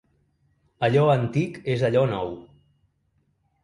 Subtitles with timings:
[0.87, 2.37] Allò antic és allò nou